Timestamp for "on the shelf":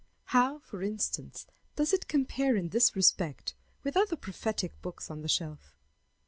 5.11-5.75